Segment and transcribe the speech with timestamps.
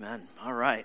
[0.00, 0.22] Amen.
[0.44, 0.84] All right.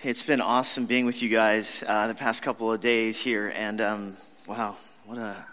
[0.00, 3.80] It's been awesome being with you guys uh, the past couple of days here, and
[3.80, 5.44] um, wow, what a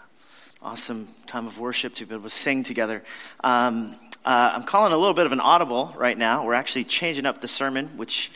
[0.62, 3.02] awesome time of worship to be able to sing together.
[3.42, 6.46] Um, uh, I'm calling a little bit of an audible right now.
[6.46, 8.30] We're actually changing up the sermon, which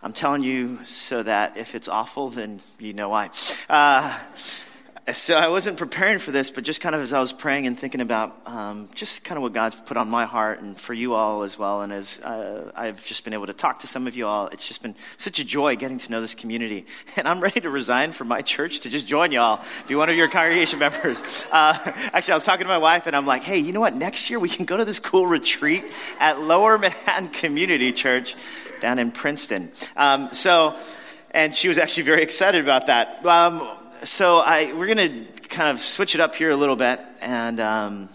[0.00, 3.30] I'm telling you so that if it's awful, then you know why.
[3.68, 4.16] Uh,
[5.10, 7.76] so I wasn't preparing for this, but just kind of as I was praying and
[7.76, 11.14] thinking about um, just kind of what God's put on my heart and for you
[11.14, 14.14] all as well, and as uh, I've just been able to talk to some of
[14.14, 16.86] you all, it's just been such a joy getting to know this community.
[17.14, 20.16] And I'm ready to resign from my church to just join y'all, be one of
[20.16, 21.44] your congregation members.
[21.52, 21.76] Uh,
[22.12, 23.94] actually, I was talking to my wife, and I'm like, hey, you know what?
[23.94, 25.84] Next year we can go to this cool retreat
[26.18, 28.34] at Lower Manhattan Community Church
[28.80, 29.72] down in Princeton.
[29.96, 30.76] Um, so,
[31.32, 33.24] and she was actually very excited about that.
[33.26, 33.68] Um,
[34.04, 37.60] so I, we're going to kind of switch it up here a little bit, and,
[37.60, 38.08] um,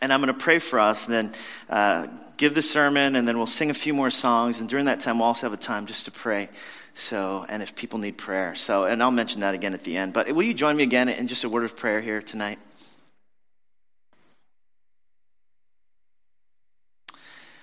[0.00, 1.32] and I'm going to pray for us, and then
[1.68, 4.60] uh, give the sermon, and then we'll sing a few more songs.
[4.60, 6.48] And during that time, we'll also have a time just to pray.
[6.94, 8.54] So, and if people need prayer.
[8.54, 10.12] So, and I'll mention that again at the end.
[10.12, 12.58] But will you join me again in just a word of prayer here tonight?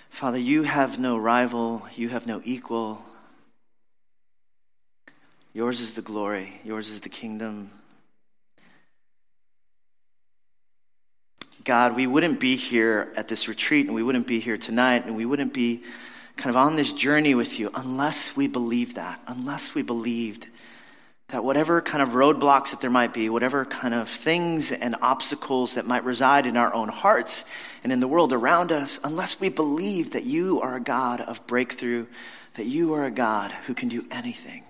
[0.09, 3.05] Father, you have no rival, you have no equal.
[5.57, 7.71] Yours is the glory, yours is the kingdom.
[11.63, 15.15] God, we wouldn't be here at this retreat and we wouldn't be here tonight and
[15.15, 15.81] we wouldn't be
[16.35, 20.45] kind of on this journey with you unless we believed that, unless we believed
[21.29, 25.73] that whatever kind of roadblocks that there might be, whatever kind of things and obstacles
[25.73, 27.45] that might reside in our own hearts
[27.83, 31.47] and in the world around us, unless we believe that you are a God of
[31.47, 32.05] breakthrough,
[32.53, 34.63] that you are a God who can do anything.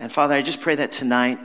[0.00, 1.38] And Father, I just pray that tonight,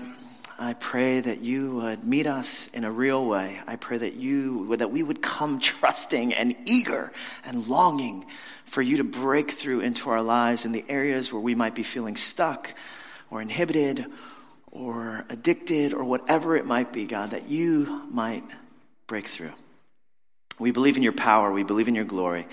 [0.57, 3.59] I pray that you would meet us in a real way.
[3.67, 7.11] I pray that you, that we would come trusting and eager
[7.43, 8.25] and longing
[8.63, 11.83] for you to break through into our lives in the areas where we might be
[11.83, 12.73] feeling stuck
[13.29, 14.05] or inhibited
[14.71, 18.43] or addicted or whatever it might be, God, that you might
[19.05, 19.51] break through.
[20.59, 21.51] We believe in your power.
[21.51, 22.47] We believe in your glory.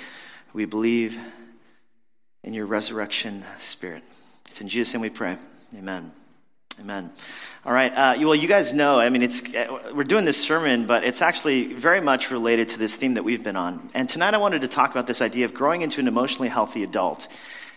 [0.52, 1.20] We believe
[2.42, 4.02] in your resurrection spirit.
[4.46, 5.38] It's in Jesus' name we pray.
[5.76, 6.12] Amen.
[6.80, 7.10] Amen.
[7.64, 7.92] All right.
[7.92, 11.22] Uh, well, you guys know, I mean, it's, uh, we're doing this sermon, but it's
[11.22, 13.88] actually very much related to this theme that we've been on.
[13.94, 16.82] And tonight I wanted to talk about this idea of growing into an emotionally healthy
[16.82, 17.28] adult.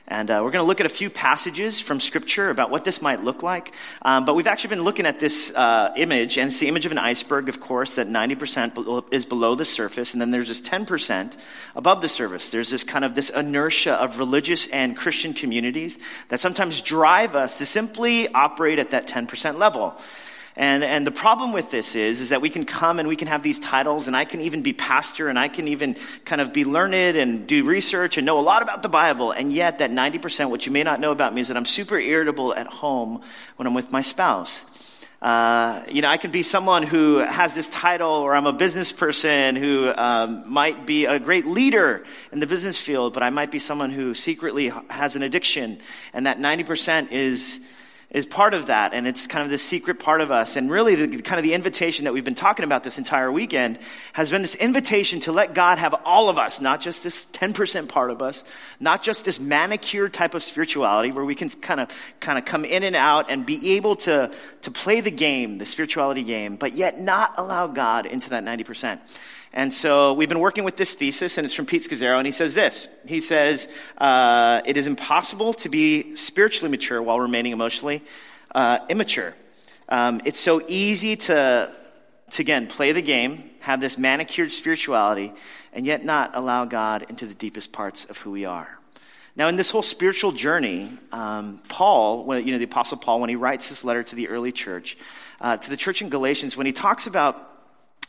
[0.08, 3.02] And uh, we're going to look at a few passages from Scripture about what this
[3.02, 3.74] might look like.
[4.04, 6.92] Um, but we've actually been looking at this uh, image, and it's the image of
[6.92, 11.38] an iceberg, of course, that 90% is below the surface, and then there's this 10%
[11.76, 12.52] above the surface.
[12.52, 15.98] There's this kind of this inertia of religious and Christian communities
[16.30, 19.96] that sometimes drive us to simply operate at that 10% level.
[20.58, 23.28] And, and the problem with this is, is that we can come and we can
[23.28, 26.54] have these titles and I can even be pastor and I can even kind of
[26.54, 29.32] be learned and do research and know a lot about the Bible.
[29.32, 32.00] And yet that 90%, what you may not know about me is that I'm super
[32.00, 33.22] irritable at home
[33.58, 34.66] when I'm with my spouse.
[35.22, 38.92] Uh, you know, I can be someone who has this title, or I'm a business
[38.92, 43.50] person who um, might be a great leader in the business field, but I might
[43.50, 45.80] be someone who secretly has an addiction,
[46.14, 47.66] and that 90% is
[48.12, 50.56] is part of that, and it's kind of the secret part of us.
[50.56, 53.80] And really, the, kind of the invitation that we've been talking about this entire weekend
[54.14, 57.90] has been this invitation to let God have all of us, not just this 10%
[57.90, 58.44] part of us,
[58.80, 61.90] not just this manicured type of spirituality where we can kind of,
[62.20, 65.66] kind of come in and out and be able to, to play the game, the
[65.66, 69.00] spirituality game, but yet not allow God into that 90%.
[69.56, 72.34] And so we've been working with this thesis, and it's from Pete Scazzero, and he
[72.34, 72.90] says this.
[73.08, 78.04] He says, uh, It is impossible to be spiritually mature while remaining emotionally
[78.54, 79.34] uh, immature.
[79.88, 81.74] Um, it's so easy to,
[82.32, 85.32] to, again, play the game, have this manicured spirituality,
[85.72, 88.78] and yet not allow God into the deepest parts of who we are.
[89.38, 93.38] Now, in this whole spiritual journey, um, Paul, you know, the Apostle Paul, when he
[93.38, 94.98] writes this letter to the early church,
[95.40, 97.55] uh, to the church in Galatians, when he talks about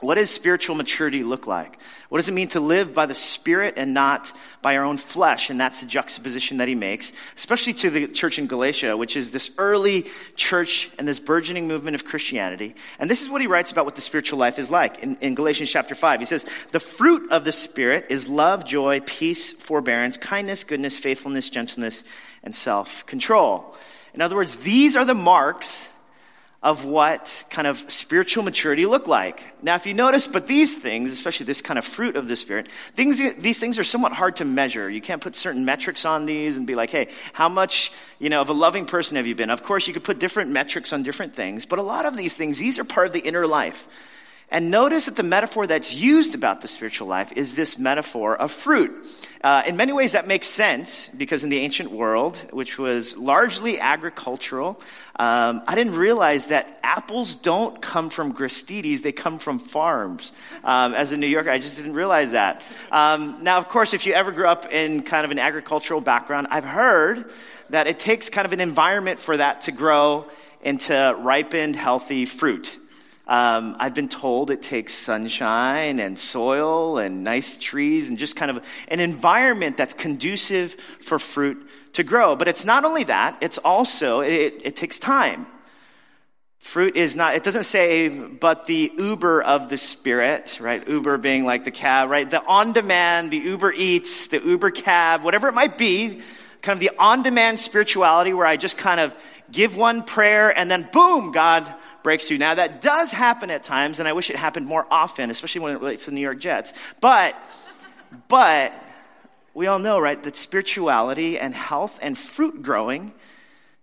[0.01, 1.79] what does spiritual maturity look like?
[2.11, 4.31] What does it mean to live by the Spirit and not
[4.61, 5.49] by our own flesh?
[5.49, 9.31] And that's the juxtaposition that he makes, especially to the church in Galatia, which is
[9.31, 10.05] this early
[10.35, 12.75] church and this burgeoning movement of Christianity.
[12.99, 15.35] And this is what he writes about what the spiritual life is like in, in
[15.35, 16.21] Galatians chapter 5.
[16.21, 21.49] He says, The fruit of the Spirit is love, joy, peace, forbearance, kindness, goodness, faithfulness,
[21.49, 22.05] gentleness,
[22.43, 23.75] and self control.
[24.13, 25.95] In other words, these are the marks
[26.63, 29.63] of what kind of spiritual maturity look like.
[29.63, 32.69] Now, if you notice, but these things, especially this kind of fruit of the Spirit,
[32.95, 34.89] things, these things are somewhat hard to measure.
[34.91, 38.41] You can't put certain metrics on these and be like, hey, how much, you know,
[38.41, 39.51] of a loving person have you been?
[39.51, 42.37] Of course, you could put different metrics on different things, but a lot of these
[42.37, 43.87] things, these are part of the inner life.
[44.49, 48.53] And notice that the metaphor that's used about the spiritual life is this metaphor of
[48.53, 49.05] fruit.
[49.43, 53.81] Uh, in many ways, that makes sense because in the ancient world, which was largely
[53.81, 54.81] agricultural,
[55.19, 60.33] um, I didn't realize that apples don't come from Gristedes, they come from farms.
[60.63, 62.63] Um, as a New Yorker, I just didn't realize that.
[62.93, 66.47] Um, now, of course, if you ever grew up in kind of an agricultural background,
[66.51, 67.33] I've heard
[67.71, 70.31] that it takes kind of an environment for that to grow
[70.63, 72.79] into ripened, healthy fruit.
[73.29, 78.53] Um, I've been told it takes sunshine and soil and nice trees and just kind
[78.53, 82.37] of an environment that's conducive for fruit to grow.
[82.37, 85.47] But it's not only that, it's also, it, it takes time.
[86.59, 90.87] Fruit is not, it doesn't say, but the Uber of the Spirit, right?
[90.87, 92.29] Uber being like the cab, right?
[92.29, 96.21] The on demand, the Uber Eats, the Uber cab, whatever it might be,
[96.63, 99.17] kind of the on demand spirituality where I just kind of
[99.51, 101.73] give one prayer and then boom, God
[102.07, 102.39] breaks through.
[102.39, 105.73] Now that does happen at times, and I wish it happened more often, especially when
[105.73, 106.73] it relates to the New York Jets.
[107.01, 107.35] But,
[108.29, 108.81] but
[109.55, 113.13] we all know, right, that spirituality and health and fruit growing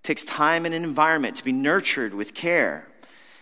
[0.03, 2.87] takes time and an environment to be nurtured with care.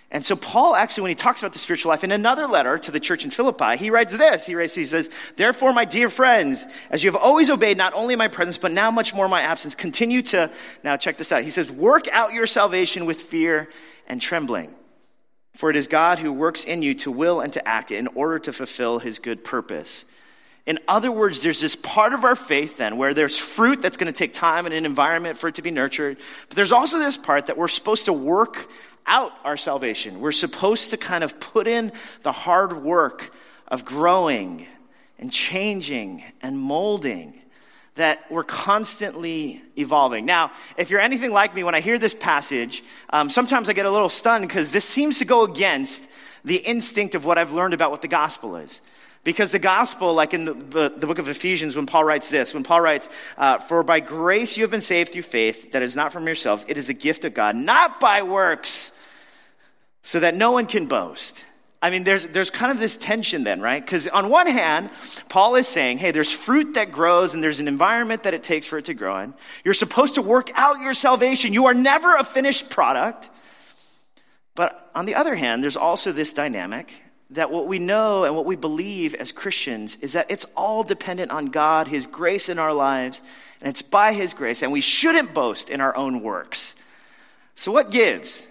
[0.09, 2.89] And so Paul actually, when he talks about the spiritual life in another letter to
[2.91, 4.47] the church in Philippi, he writes this.
[4.47, 8.15] He writes, he says, therefore, my dear friends, as you have always obeyed not only
[8.15, 10.49] my presence, but now much more my absence, continue to,
[10.83, 11.43] now check this out.
[11.43, 13.69] He says, work out your salvation with fear
[14.11, 14.75] and trembling.
[15.53, 18.37] For it is God who works in you to will and to act in order
[18.39, 20.05] to fulfill his good purpose.
[20.65, 24.11] In other words, there's this part of our faith then where there's fruit that's going
[24.11, 26.17] to take time and an environment for it to be nurtured.
[26.49, 28.69] But there's also this part that we're supposed to work
[29.07, 30.19] out our salvation.
[30.19, 31.91] We're supposed to kind of put in
[32.21, 33.33] the hard work
[33.67, 34.67] of growing
[35.17, 37.40] and changing and molding
[37.95, 40.25] that we're constantly evolving.
[40.25, 43.85] Now, if you're anything like me, when I hear this passage, um, sometimes I get
[43.85, 46.09] a little stunned because this seems to go against
[46.45, 48.81] the instinct of what I've learned about what the gospel is.
[49.23, 52.63] Because the gospel, like in the, the, book of Ephesians, when Paul writes this, when
[52.63, 53.07] Paul writes,
[53.37, 56.65] uh, For by grace you have been saved through faith, that is not from yourselves,
[56.67, 58.97] it is a gift of God, not by works,
[60.01, 61.45] so that no one can boast.
[61.81, 63.83] I mean, there's, there's kind of this tension then, right?
[63.83, 64.91] Because on one hand,
[65.29, 68.67] Paul is saying, hey, there's fruit that grows and there's an environment that it takes
[68.67, 69.33] for it to grow in.
[69.65, 71.53] You're supposed to work out your salvation.
[71.53, 73.31] You are never a finished product.
[74.53, 76.93] But on the other hand, there's also this dynamic
[77.31, 81.31] that what we know and what we believe as Christians is that it's all dependent
[81.31, 83.21] on God, His grace in our lives,
[83.61, 86.75] and it's by His grace, and we shouldn't boast in our own works.
[87.55, 88.47] So, what gives?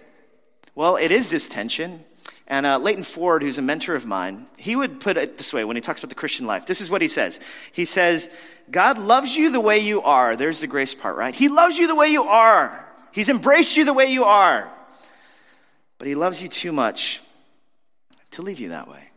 [0.73, 2.03] Well, it is this tension.
[2.47, 5.63] And uh, Leighton Ford, who's a mentor of mine, he would put it this way
[5.63, 6.65] when he talks about the Christian life.
[6.65, 7.39] This is what he says.
[7.71, 8.29] He says,
[8.69, 10.35] God loves you the way you are.
[10.35, 11.33] There's the grace part, right?
[11.33, 12.87] He loves you the way you are.
[13.11, 14.69] He's embraced you the way you are.
[15.97, 17.21] But he loves you too much
[18.31, 19.11] to leave you that way.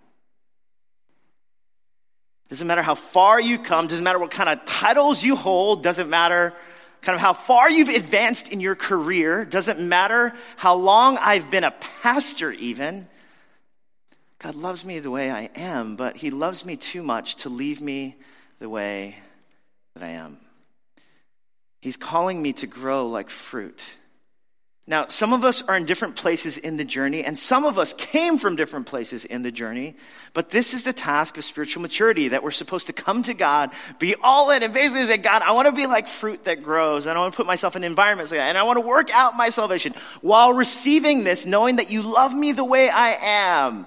[2.48, 6.10] Doesn't matter how far you come, doesn't matter what kind of titles you hold, doesn't
[6.10, 6.52] matter
[7.04, 11.64] kind of how far you've advanced in your career, doesn't matter how long I've been
[11.64, 13.06] a pastor, even.
[14.44, 17.80] God loves me the way I am, but He loves me too much to leave
[17.80, 18.16] me
[18.58, 19.16] the way
[19.94, 20.36] that I am.
[21.80, 23.96] He's calling me to grow like fruit.
[24.86, 27.94] Now, some of us are in different places in the journey, and some of us
[27.94, 29.96] came from different places in the journey.
[30.34, 33.72] But this is the task of spiritual maturity that we're supposed to come to God,
[33.98, 37.06] be all in, and basically say, God, I want to be like fruit that grows.
[37.06, 39.08] and I want to put myself in environments like that, and I want to work
[39.14, 43.86] out my salvation while receiving this, knowing that you love me the way I am.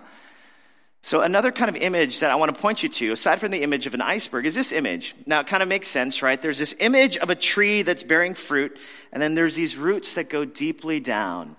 [1.07, 3.63] So, another kind of image that I want to point you to, aside from the
[3.63, 5.15] image of an iceberg, is this image.
[5.25, 6.41] Now, it kind of makes sense, right?
[6.41, 8.77] There's this image of a tree that's bearing fruit,
[9.13, 11.55] and then there's these roots that go deeply down.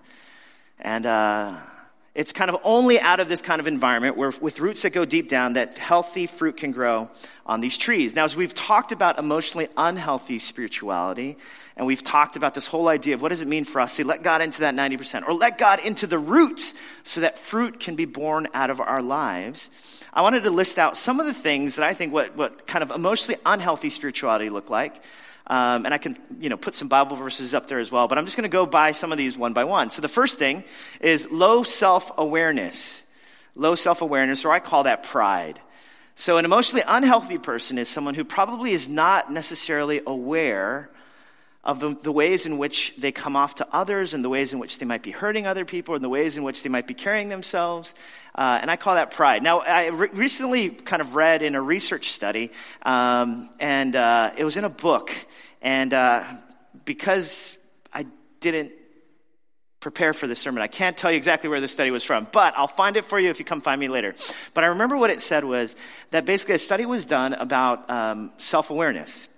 [0.79, 1.57] And uh,
[2.19, 5.05] it's kind of only out of this kind of environment where, with roots that go
[5.05, 7.09] deep down, that healthy fruit can grow
[7.47, 8.17] on these trees.
[8.17, 11.39] Now, as we've talked about emotionally unhealthy spirituality,
[11.77, 14.05] and we've talked about this whole idea of what does it mean for us to
[14.05, 17.95] let God into that 90% or let God into the roots so that fruit can
[17.95, 19.71] be born out of our lives.
[20.13, 22.83] I wanted to list out some of the things that I think what, what kind
[22.83, 25.05] of emotionally unhealthy spirituality look like.
[25.49, 28.07] Um, and I can, you know, put some Bible verses up there as well.
[28.07, 29.89] But I'm just going to go by some of these one by one.
[29.91, 30.63] So the first thing
[31.01, 33.03] is low self awareness.
[33.55, 35.61] Low self awareness, or I call that pride.
[36.15, 40.91] So, an emotionally unhealthy person is someone who probably is not necessarily aware
[41.63, 44.59] of the, the, ways in which they come off to others and the ways in
[44.59, 46.95] which they might be hurting other people and the ways in which they might be
[46.95, 47.95] carrying themselves.
[48.39, 49.43] Uh, and I call that pride.
[49.43, 52.53] Now, I re- recently kind of read in a research study,
[52.83, 55.11] um, and uh, it was in a book.
[55.61, 56.23] And uh,
[56.85, 57.59] because
[57.93, 58.07] I
[58.39, 58.71] didn't
[59.81, 60.63] prepare for this sermon.
[60.63, 63.19] I can't tell you exactly where the study was from, but I'll find it for
[63.19, 64.15] you if you come find me later.
[64.55, 65.75] But I remember what it said was
[66.13, 69.29] that basically a study was done about um, self awareness.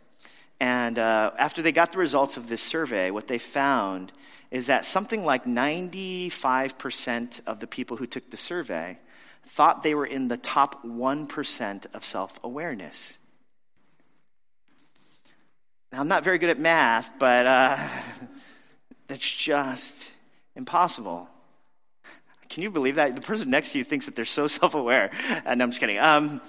[0.60, 4.12] And uh, after they got the results of this survey, what they found
[4.50, 8.98] is that something like 95% of the people who took the survey
[9.44, 13.18] thought they were in the top 1% of self awareness.
[15.92, 17.76] Now, I'm not very good at math, but uh,
[19.08, 20.14] that's just
[20.54, 21.28] impossible.
[22.48, 23.14] Can you believe that?
[23.14, 25.10] The person next to you thinks that they're so self aware.
[25.44, 25.98] And uh, I'm just kidding.
[25.98, 26.40] Um,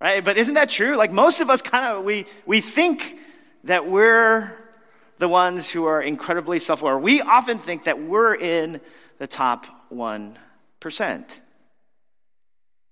[0.00, 0.24] right?
[0.24, 0.96] But isn't that true?
[0.96, 3.16] Like most of us kind of, we, we think
[3.64, 4.56] that we're
[5.18, 6.98] the ones who are incredibly self aware.
[6.98, 8.80] We often think that we're in
[9.18, 11.40] the top 1%.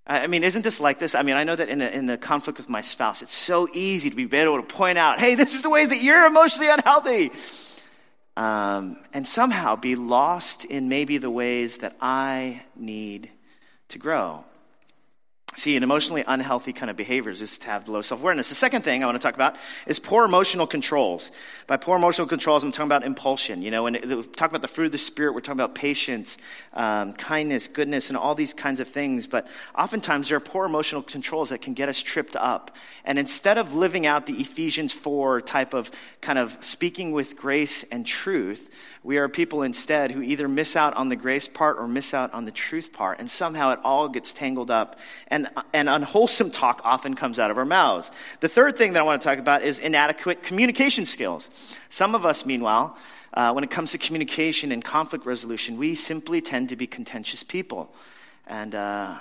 [0.09, 1.17] I mean, isn't this like this?
[1.17, 4.09] I mean, I know that in, in the conflict with my spouse, it's so easy
[4.09, 7.33] to be able to point out, hey, this is the way that you're emotionally unhealthy.
[8.37, 13.33] Um, and somehow be lost in maybe the ways that I need
[13.89, 14.45] to grow.
[15.59, 18.51] See, an emotionally unhealthy kind of behaviors is to have low self awareness.
[18.51, 21.33] The second thing I want to talk about is poor emotional controls.
[21.67, 23.63] By poor emotional controls, I'm talking about impulsion.
[23.63, 26.37] You know, when we talk about the fruit of the Spirit, we're talking about patience,
[26.75, 29.27] um, kindness, goodness, and all these kinds of things.
[29.27, 32.77] But oftentimes there are poor emotional controls that can get us tripped up.
[33.07, 37.83] And instead of living out the Ephesians 4 type of kind of speaking with grace
[37.85, 38.71] and truth,
[39.03, 42.35] we are people instead who either miss out on the grace part or miss out
[42.35, 43.21] on the truth part.
[43.21, 44.99] And somehow it all gets tangled up.
[45.29, 48.11] And, and unwholesome talk often comes out of our mouths.
[48.41, 51.51] The third thing that I want to talk about is inadequate communication skills.
[51.89, 52.97] Some of us, meanwhile,
[53.35, 57.43] uh, when it comes to communication and conflict resolution, we simply tend to be contentious
[57.43, 57.95] people.
[58.47, 59.19] And, uh,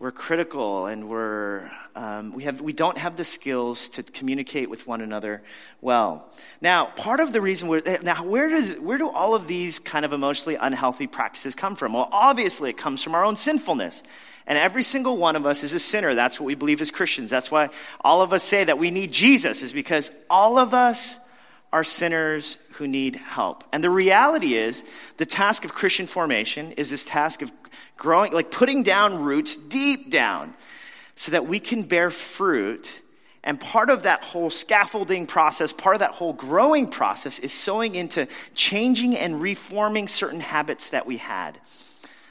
[0.00, 4.86] we're critical and we're, um, we, have, we don't have the skills to communicate with
[4.86, 5.42] one another
[5.82, 6.32] well.
[6.62, 9.78] Now, part of the reason we're, eh, now where, does, where do all of these
[9.78, 11.92] kind of emotionally unhealthy practices come from?
[11.92, 14.02] Well, obviously it comes from our own sinfulness.
[14.46, 16.14] And every single one of us is a sinner.
[16.14, 17.30] That's what we believe as Christians.
[17.30, 17.70] That's why
[18.00, 21.20] all of us say that we need Jesus, is because all of us
[21.72, 23.62] are sinners who need help.
[23.72, 24.84] And the reality is,
[25.18, 27.52] the task of Christian formation is this task of
[27.96, 30.54] growing, like putting down roots deep down
[31.14, 33.02] so that we can bear fruit.
[33.44, 37.94] And part of that whole scaffolding process, part of that whole growing process is sowing
[37.94, 41.58] into changing and reforming certain habits that we had.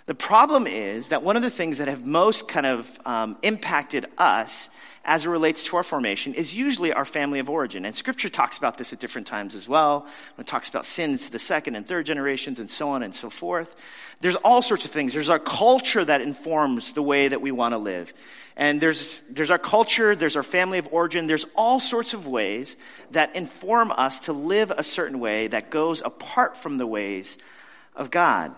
[0.10, 4.08] The problem is that one of the things that have most kind of um, impacted
[4.18, 4.72] us
[5.06, 7.86] as it relates to our formation is usually our family of origin.
[7.86, 10.08] And scripture talks about this at different times as well.
[10.34, 13.14] When it talks about sins to the second and third generations and so on and
[13.14, 13.76] so forth.
[14.20, 15.14] There's all sorts of things.
[15.14, 18.12] There's our culture that informs the way that we want to live.
[18.58, 22.78] And there's, there's our culture, there's our family of origin, there's all sorts of ways
[23.12, 27.38] that inform us to live a certain way that goes apart from the ways
[27.96, 28.56] of God.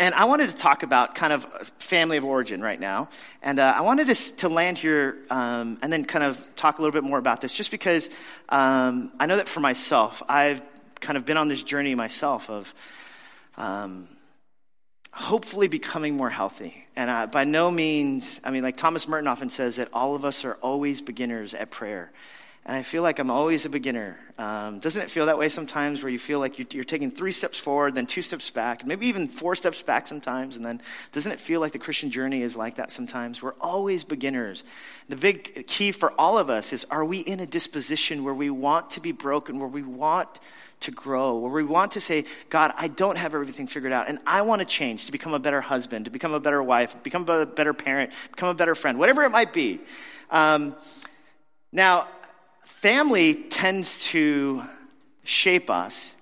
[0.00, 1.44] And I wanted to talk about kind of
[1.78, 3.08] family of origin right now.
[3.42, 6.82] And uh, I wanted to, to land here um, and then kind of talk a
[6.82, 8.08] little bit more about this, just because
[8.48, 10.62] um, I know that for myself, I've
[11.00, 12.72] kind of been on this journey myself of
[13.56, 14.08] um,
[15.12, 16.86] hopefully becoming more healthy.
[16.94, 20.24] And uh, by no means, I mean, like Thomas Merton often says, that all of
[20.24, 22.12] us are always beginners at prayer.
[22.64, 24.18] And I feel like I'm always a beginner.
[24.36, 27.32] Um, doesn't it feel that way sometimes where you feel like you're, you're, taking three
[27.32, 30.54] steps forward, then two steps back, maybe even four steps back sometimes?
[30.54, 33.42] And then doesn't it feel like the Christian journey is like that sometimes?
[33.42, 34.64] We're always beginners.
[35.08, 38.50] The big key for all of us is are we in a disposition where we
[38.50, 40.38] want to be broken, where we want
[40.80, 44.18] to grow, where we want to say, God, I don't have everything figured out, and
[44.26, 47.28] I want to change to become a better husband, to become a better wife, become
[47.28, 49.80] a better parent, become a better friend, whatever it might be.
[50.30, 50.76] Um,
[51.72, 52.06] now,
[52.78, 54.62] family tends to
[55.24, 56.14] shape us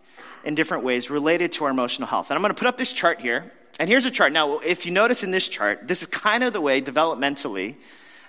[0.42, 2.30] in different ways related to our emotional health.
[2.30, 3.52] And I'm going to put up this chart here.
[3.78, 4.32] And here's a chart.
[4.32, 7.76] Now, if you notice in this chart, this is kind of the way developmentally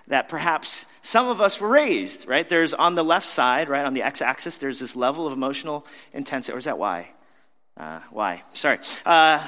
[0.08, 2.48] that perhaps some of us were raised, right?
[2.50, 5.86] There's on the left side, right, on the x axis, there's this level of emotional
[6.12, 6.54] intensity.
[6.54, 7.10] Or is that y?
[7.78, 8.44] Uh, y.
[8.54, 8.80] Sorry.
[9.06, 9.48] Uh,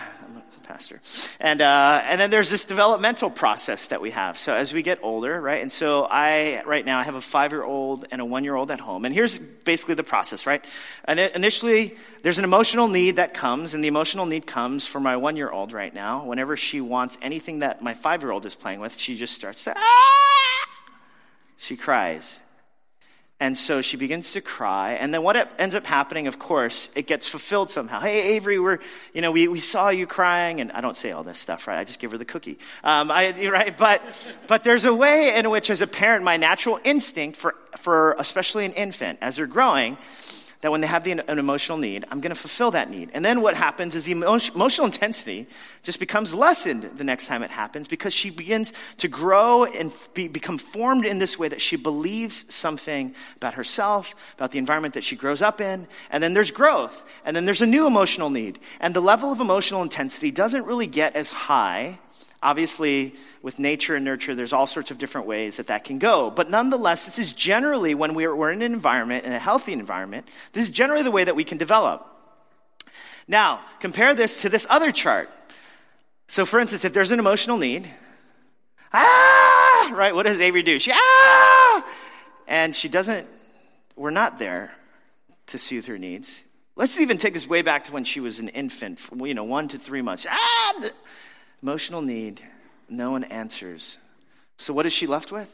[0.69, 1.01] pastor.
[1.39, 4.37] And, uh, and then there's this developmental process that we have.
[4.37, 5.63] So as we get older, right?
[5.63, 8.55] And so I, right now, I have a five year old and a one year
[8.55, 9.03] old at home.
[9.03, 10.63] And here's basically the process, right?
[11.05, 15.17] And initially, there's an emotional need that comes, and the emotional need comes for my
[15.17, 16.23] one year old right now.
[16.23, 19.63] Whenever she wants anything that my five year old is playing with, she just starts
[19.63, 20.09] to, ah!
[21.57, 22.43] She cries.
[23.41, 24.93] And so she begins to cry.
[24.93, 28.01] And then what ends up happening, of course, it gets fulfilled somehow.
[28.01, 28.79] Hey, Avery, we're,
[29.13, 30.59] you know, we, we saw you crying.
[30.59, 31.79] And I don't say all this stuff, right?
[31.79, 32.59] I just give her the cookie.
[32.83, 33.77] Um, I, right?
[33.77, 34.01] But,
[34.47, 38.65] but there's a way in which, as a parent, my natural instinct for, for especially
[38.65, 39.97] an infant, as they're growing,
[40.61, 43.11] that when they have the, an emotional need, I'm going to fulfill that need.
[43.13, 45.47] And then what happens is the emotional intensity
[45.83, 50.27] just becomes lessened the next time it happens because she begins to grow and be,
[50.27, 55.03] become formed in this way that she believes something about herself, about the environment that
[55.03, 55.87] she grows up in.
[56.11, 57.09] And then there's growth.
[57.23, 58.59] And then there's a new emotional need.
[58.81, 61.99] And the level of emotional intensity doesn't really get as high
[62.41, 66.31] Obviously, with nature and nurture, there's all sorts of different ways that that can go.
[66.31, 70.27] But nonetheless, this is generally when we're, we're in an environment, in a healthy environment,
[70.53, 72.05] this is generally the way that we can develop.
[73.27, 75.29] Now, compare this to this other chart.
[76.27, 77.89] So, for instance, if there's an emotional need,
[78.93, 80.79] ah, right, what does Avery do?
[80.79, 81.85] She, ah,
[82.47, 83.27] and she doesn't,
[83.97, 84.71] we're not there
[85.47, 86.43] to soothe her needs.
[86.77, 89.67] Let's even take this way back to when she was an infant, you know, one
[89.67, 90.25] to three months.
[90.29, 90.89] Ah,
[91.61, 92.41] Emotional need,
[92.87, 93.97] no one answers.
[94.57, 95.53] So what is she left with?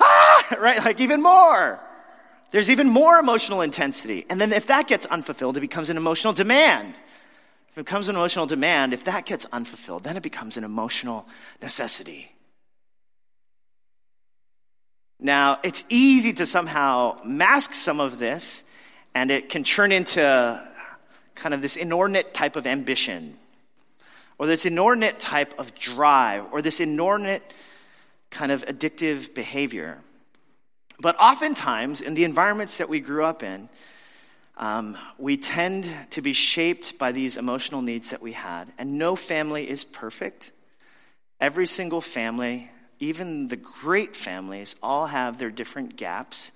[0.00, 0.84] Ah, right?
[0.84, 1.80] Like even more.
[2.50, 4.26] There's even more emotional intensity.
[4.28, 7.00] And then if that gets unfulfilled, it becomes an emotional demand.
[7.70, 11.26] If it becomes an emotional demand, if that gets unfulfilled, then it becomes an emotional
[11.62, 12.30] necessity.
[15.18, 18.64] Now, it's easy to somehow mask some of this,
[19.14, 20.70] and it can turn into
[21.34, 23.38] kind of this inordinate type of ambition
[24.42, 27.54] or this inordinate type of drive, or this inordinate
[28.28, 29.98] kind of addictive behavior.
[30.98, 33.68] But oftentimes, in the environments that we grew up in,
[34.56, 38.64] um, we tend to be shaped by these emotional needs that we had.
[38.78, 40.50] And no family is perfect.
[41.40, 42.68] Every single family,
[42.98, 46.50] even the great families, all have their different gaps.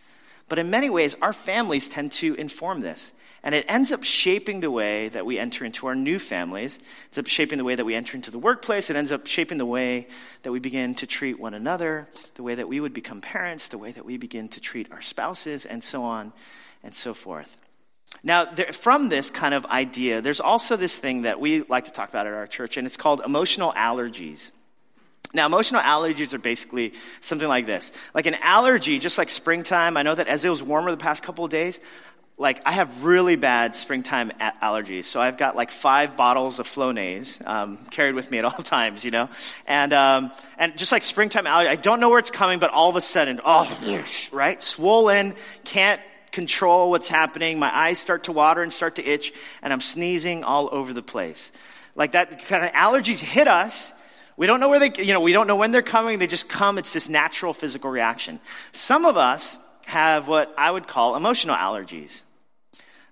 [0.48, 3.12] But in many ways, our families tend to inform this.
[3.46, 6.78] And it ends up shaping the way that we enter into our new families.
[6.78, 8.90] It ends up shaping the way that we enter into the workplace.
[8.90, 10.08] It ends up shaping the way
[10.42, 13.78] that we begin to treat one another, the way that we would become parents, the
[13.78, 16.32] way that we begin to treat our spouses, and so on
[16.82, 17.56] and so forth.
[18.24, 21.92] Now, there, from this kind of idea, there's also this thing that we like to
[21.92, 24.50] talk about at our church, and it's called emotional allergies.
[25.34, 27.92] Now, emotional allergies are basically something like this.
[28.12, 31.22] Like an allergy, just like springtime, I know that as it was warmer the past
[31.22, 31.80] couple of days,
[32.38, 34.30] like I have really bad springtime
[34.62, 38.50] allergies, so I've got like five bottles of Flonase um, carried with me at all
[38.62, 39.30] times, you know,
[39.66, 42.90] and um, and just like springtime allergy, I don't know where it's coming, but all
[42.90, 47.58] of a sudden, oh, right, swollen, can't control what's happening.
[47.58, 51.02] My eyes start to water and start to itch, and I'm sneezing all over the
[51.02, 51.52] place.
[51.94, 53.94] Like that kind of allergies hit us.
[54.36, 56.18] We don't know where they, you know, we don't know when they're coming.
[56.18, 56.76] They just come.
[56.76, 58.38] It's this natural physical reaction.
[58.72, 62.24] Some of us have what I would call emotional allergies.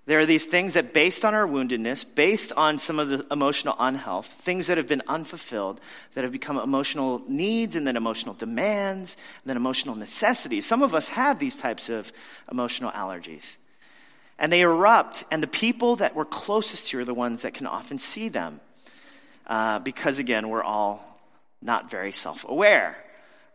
[0.07, 3.75] There are these things that, based on our woundedness, based on some of the emotional
[3.79, 5.81] unhealth, things that have been unfulfilled,
[6.13, 10.65] that have become emotional needs and then emotional demands, and then emotional necessities.
[10.65, 12.13] Some of us have these types of
[12.51, 13.57] emotional allergies.
[14.37, 17.65] And they erupt, and the people that we're closest to are the ones that can
[17.65, 18.59] often see them.
[19.47, 21.21] Uh, because, again, we're all
[21.61, 23.04] not very self aware.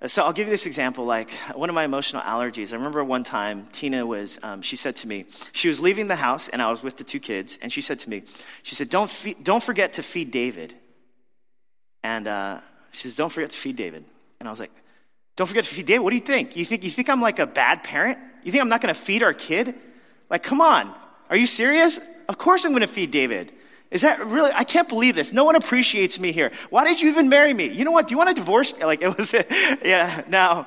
[0.07, 1.05] So I'll give you this example.
[1.05, 2.73] Like one of my emotional allergies.
[2.73, 4.39] I remember one time Tina was.
[4.43, 7.05] Um, she said to me, she was leaving the house, and I was with the
[7.05, 8.23] two kids, and she said to me,
[8.63, 10.75] she said, "Don't feed, don't forget to feed David."
[12.03, 12.61] And uh,
[12.93, 14.05] she says, "Don't forget to feed David."
[14.39, 14.73] And I was like,
[15.37, 16.57] "Don't forget to feed David." What do you think?
[16.57, 18.19] You think you think I'm like a bad parent?
[18.43, 19.75] You think I'm not going to feed our kid?
[20.31, 20.95] Like, come on,
[21.29, 22.01] are you serious?
[22.27, 23.53] Of course I'm going to feed David.
[23.91, 24.53] Is that really?
[24.55, 25.33] I can't believe this.
[25.33, 26.53] No one appreciates me here.
[26.71, 27.67] Why did you even marry me?
[27.67, 28.07] You know what?
[28.07, 28.85] Do you want to divorce me?
[28.91, 29.35] Like it was,
[29.85, 30.23] yeah.
[30.29, 30.67] Now,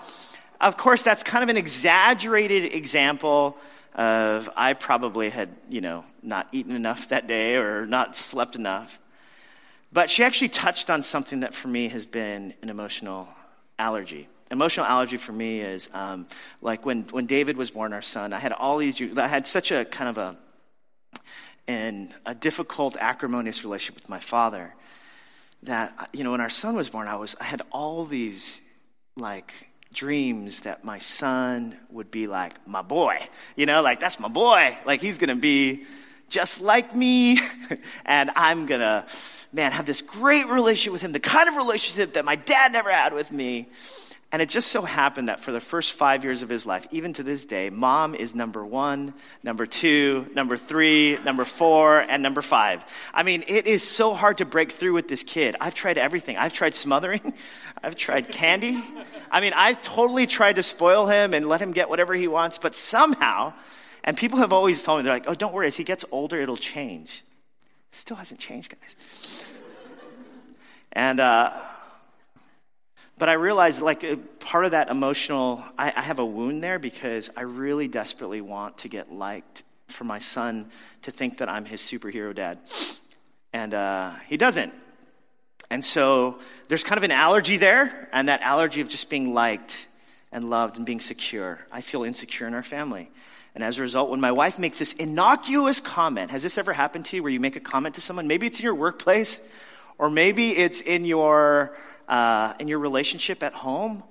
[0.62, 3.58] of course, that's kind of an exaggerated example
[3.96, 9.00] of I probably had, you know, not eaten enough that day or not slept enough.
[9.92, 13.28] But she actually touched on something that for me has been an emotional
[13.78, 14.28] allergy.
[14.50, 16.28] Emotional allergy for me is um,
[16.62, 19.72] like when, when David was born, our son, I had all these, I had such
[19.72, 20.38] a kind of a,
[21.68, 24.76] in a difficult, acrimonious relationship with my father
[25.64, 28.62] that, you know, when our son was born, I, was, I had all these,
[29.16, 33.20] like, dreams that my son would be like my boy.
[33.56, 34.78] You know, like, that's my boy.
[34.86, 35.86] Like, he's going to be
[36.30, 37.40] just like me.
[38.06, 39.06] and I'm going to,
[39.54, 42.92] man, have this great relationship with him, the kind of relationship that my dad never
[42.92, 43.70] had with me.
[44.34, 47.14] And it just so happened that for the first five years of his life, even
[47.14, 52.42] to this day, mom is number one, number two, number three, number four, and number
[52.42, 52.84] five.
[53.14, 55.56] I mean, it is so hard to break through with this kid.
[55.62, 56.36] I've tried everything.
[56.36, 57.36] I've tried smothering.
[57.84, 58.84] I've tried candy.
[59.30, 62.58] I mean, I've totally tried to spoil him and let him get whatever he wants,
[62.58, 63.54] but somehow,
[64.04, 66.42] and people have always told me, they're like, oh, don't worry, as he gets older,
[66.42, 67.24] it'll change.
[67.92, 68.98] Still hasn't changed, guys.
[70.92, 71.52] And, uh,
[73.24, 76.78] but I realized, like, uh, part of that emotional, I, I have a wound there
[76.78, 80.66] because I really desperately want to get liked for my son
[81.04, 82.60] to think that I'm his superhero dad.
[83.54, 84.74] And uh, he doesn't.
[85.70, 89.88] And so there's kind of an allergy there, and that allergy of just being liked
[90.34, 91.60] and loved and being secure.
[91.72, 93.10] I feel insecure in our family.
[93.56, 97.06] And as a result, when my wife makes this innocuous comment, has this ever happened
[97.06, 98.28] to you where you make a comment to someone?
[98.28, 99.40] Maybe it's in your workplace,
[99.98, 101.74] or maybe it's in your,
[102.08, 104.04] uh, in your relationship at home,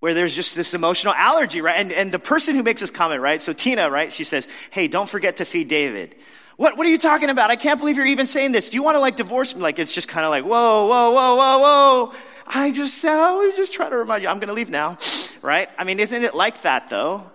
[0.00, 1.78] where there's just this emotional allergy, right?
[1.78, 3.40] And, and the person who makes this comment, right?
[3.40, 4.12] So Tina, right?
[4.12, 6.14] She says, Hey, don't forget to feed David.
[6.56, 7.50] What, what are you talking about?
[7.50, 8.68] I can't believe you're even saying this.
[8.70, 9.62] Do you want to like divorce me?
[9.62, 12.12] Like, it's just kind of like, whoa, whoa, whoa, whoa, whoa.
[12.46, 14.98] I just I was just trying to remind you, I'm going to leave now,
[15.42, 15.68] right?
[15.78, 17.30] I mean, isn't it like that though?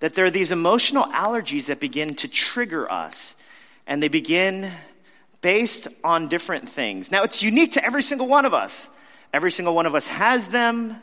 [0.00, 3.36] That there are these emotional allergies that begin to trigger us
[3.86, 4.70] and they begin
[5.40, 7.10] based on different things.
[7.10, 8.90] Now, it's unique to every single one of us.
[9.32, 10.96] Every single one of us has them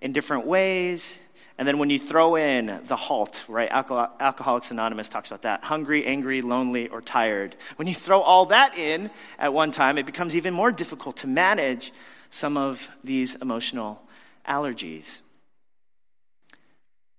[0.00, 1.20] in different ways.
[1.56, 3.70] And then when you throw in the halt, right?
[3.70, 7.54] Alcohol- Alcoholics Anonymous talks about that hungry, angry, lonely, or tired.
[7.76, 11.26] When you throw all that in at one time, it becomes even more difficult to
[11.26, 11.92] manage
[12.30, 14.02] some of these emotional
[14.48, 15.20] allergies.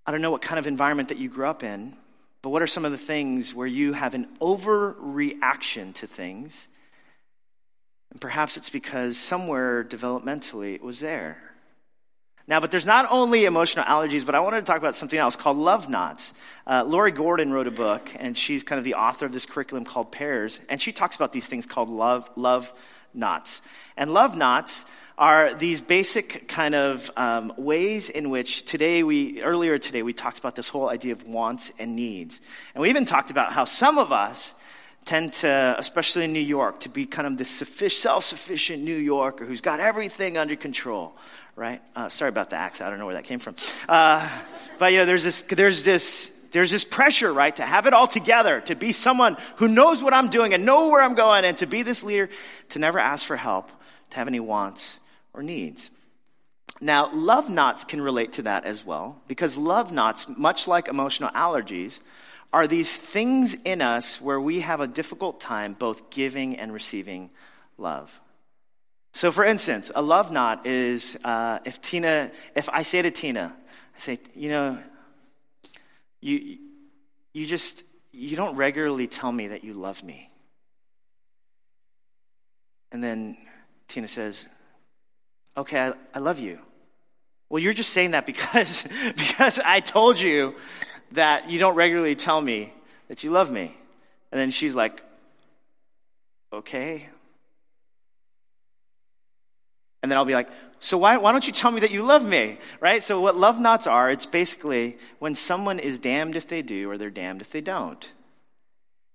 [0.04, 1.96] I don't know what kind of environment that you grew up in,
[2.42, 6.68] but what are some of the things where you have an overreaction to things?
[8.10, 11.38] And perhaps it's because somewhere developmentally it was there.
[12.48, 15.36] Now, but there's not only emotional allergies, but I wanted to talk about something else
[15.36, 16.34] called love knots.
[16.66, 19.84] Uh, Lori Gordon wrote a book, and she's kind of the author of this curriculum
[19.84, 22.72] called Pairs, and she talks about these things called love, love
[23.14, 23.62] knots.
[23.96, 24.84] And love knots
[25.22, 30.40] are these basic kind of um, ways in which today we, earlier today, we talked
[30.40, 32.40] about this whole idea of wants and needs.
[32.74, 34.52] And we even talked about how some of us
[35.04, 39.46] tend to, especially in New York, to be kind of this self sufficient New Yorker
[39.46, 41.16] who's got everything under control,
[41.54, 41.80] right?
[41.94, 42.88] Uh, sorry about the accent.
[42.88, 43.54] I don't know where that came from.
[43.88, 44.28] Uh,
[44.80, 48.08] but, you know, there's this, there's this, there's this pressure, right, to have it all
[48.08, 51.56] together, to be someone who knows what I'm doing and know where I'm going, and
[51.58, 52.28] to be this leader,
[52.70, 53.70] to never ask for help,
[54.10, 54.98] to have any wants
[55.34, 55.90] or needs.
[56.80, 61.30] Now, love knots can relate to that as well, because love knots, much like emotional
[61.30, 62.00] allergies,
[62.52, 67.30] are these things in us where we have a difficult time both giving and receiving
[67.78, 68.20] love.
[69.14, 73.54] So, for instance, a love knot is uh, if Tina, if I say to Tina,
[73.94, 74.78] I say, you know,
[76.20, 76.58] you,
[77.32, 80.30] you just, you don't regularly tell me that you love me.
[82.90, 83.36] And then
[83.88, 84.48] Tina says,
[85.56, 86.58] okay, I, I love you.
[87.48, 88.82] Well, you're just saying that because,
[89.16, 90.54] because I told you
[91.12, 92.72] that you don't regularly tell me
[93.08, 93.76] that you love me.
[94.30, 95.02] And then she's like,
[96.52, 97.08] okay,
[100.02, 100.48] and then I'll be like,
[100.80, 102.58] so why, why don't you tell me that you love me?
[102.80, 103.02] Right?
[103.02, 106.98] So what love knots are, it's basically when someone is damned if they do or
[106.98, 108.12] they're damned if they don't.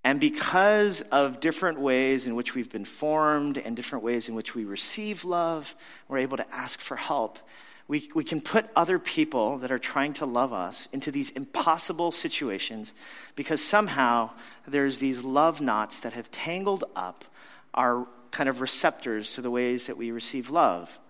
[0.08, 4.56] And because of different ways in which we've been formed and different ways in which
[4.56, 5.76] we receive love,
[6.08, 7.40] we're able to ask for help.
[7.90, 12.14] We, we can put other people that are trying to love us into these impossible
[12.14, 12.96] situations
[13.36, 14.30] because somehow
[14.66, 17.26] there's these love knots that have tangled up
[17.74, 21.02] our kind of receptors to the ways that we receive love.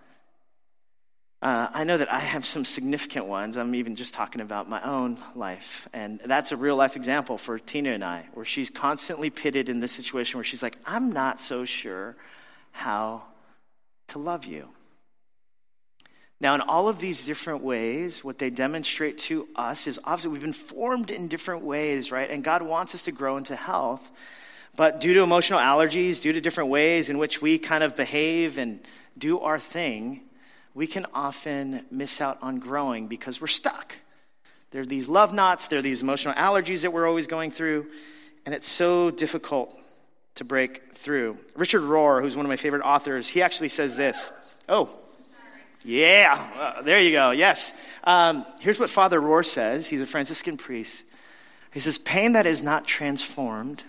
[1.40, 3.56] Uh, I know that I have some significant ones.
[3.56, 5.88] I'm even just talking about my own life.
[5.92, 9.78] And that's a real life example for Tina and I, where she's constantly pitted in
[9.78, 12.16] this situation where she's like, I'm not so sure
[12.72, 13.22] how
[14.08, 14.68] to love you.
[16.40, 20.40] Now, in all of these different ways, what they demonstrate to us is obviously we've
[20.40, 22.30] been formed in different ways, right?
[22.30, 24.08] And God wants us to grow into health.
[24.76, 28.58] But due to emotional allergies, due to different ways in which we kind of behave
[28.58, 28.80] and
[29.16, 30.22] do our thing,
[30.78, 33.96] we can often miss out on growing because we're stuck.
[34.70, 37.88] There are these love knots, there are these emotional allergies that we're always going through,
[38.46, 39.76] and it's so difficult
[40.36, 41.36] to break through.
[41.56, 44.30] Richard Rohr, who's one of my favorite authors, he actually says this.
[44.68, 44.88] Oh,
[45.82, 47.32] yeah, uh, there you go.
[47.32, 47.74] Yes.
[48.04, 49.88] Um, here's what Father Rohr says.
[49.88, 51.04] He's a Franciscan priest.
[51.72, 53.82] He says, Pain that is not transformed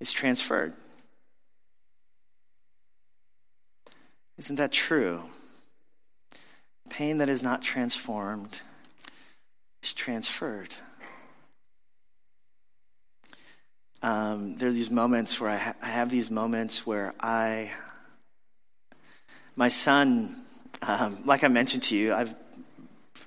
[0.00, 0.76] is transferred.
[4.42, 5.20] Isn't that true?
[6.90, 8.58] Pain that is not transformed
[9.84, 10.70] is transferred.
[14.02, 17.70] Um, there are these moments where I, ha- I, have these moments where I,
[19.54, 20.34] my son,
[20.82, 22.34] um, like I mentioned to you, I've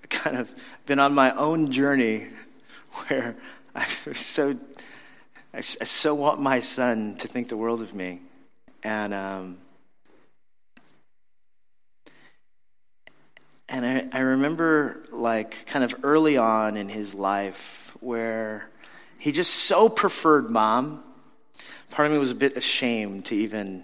[0.10, 0.54] kind of
[0.86, 2.28] been on my own journey
[3.08, 3.38] where
[3.74, 4.60] I'm so
[5.54, 8.20] I, so want my son to think the world of me.
[8.84, 9.58] And, um,
[13.68, 18.70] and I, I remember, like, kind of early on in his life where
[19.18, 21.04] he just so preferred mom.
[21.92, 23.84] Part of me was a bit ashamed to even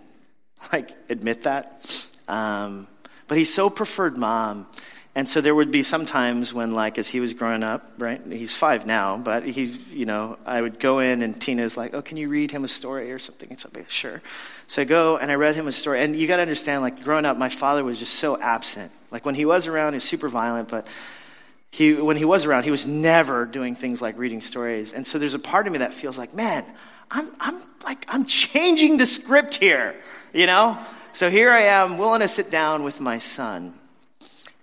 [0.72, 1.86] like admit that.
[2.28, 2.88] Um,
[3.28, 4.68] but he so preferred mom.
[5.14, 8.22] And so there would be some times when, like, as he was growing up, right?
[8.30, 12.02] He's five now, but he, you know, I would go in and Tina's like, "Oh,
[12.02, 14.22] can you read him a story or something?" And something, sure.
[14.68, 16.02] So I go and I read him a story.
[16.02, 18.94] And you got to understand, like, growing up, my father was just so absent.
[19.12, 20.88] Like when he was around, he was super violent, but
[21.72, 24.94] he, when he was around, he was never doing things like reading stories.
[24.94, 26.64] And so there's a part of me that feels like, man,
[27.12, 29.96] I'm, I'm like, I'm changing the script here,
[30.34, 30.80] you know?
[31.12, 33.74] So here I am, willing to sit down with my son.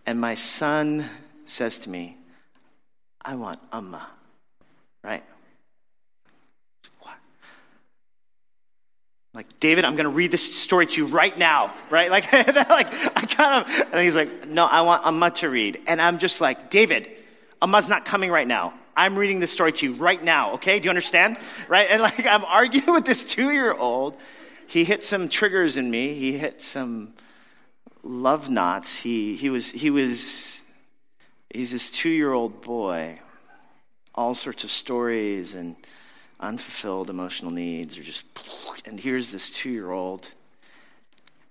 [0.08, 1.04] And my son
[1.44, 2.16] says to me,
[3.22, 4.06] I want Amma,
[5.04, 5.22] right?
[7.00, 7.18] What?
[9.34, 12.10] Like, David, I'm going to read this story to you right now, right?
[12.10, 12.86] Like, like
[13.18, 15.78] I kind of, and he's like, no, I want Amma to read.
[15.86, 17.10] And I'm just like, David,
[17.60, 18.72] Amma's not coming right now.
[18.96, 20.78] I'm reading this story to you right now, okay?
[20.78, 21.36] Do you understand?
[21.68, 21.86] Right?
[21.90, 24.16] And like, I'm arguing with this two year old.
[24.68, 26.14] He hit some triggers in me.
[26.14, 27.12] He hit some
[28.02, 28.98] love knots.
[28.98, 30.64] He, he was, he was,
[31.50, 33.20] he's this two year old boy.
[34.14, 35.76] All sorts of stories and
[36.40, 38.24] unfulfilled emotional needs are just,
[38.84, 40.34] and here's this two year old.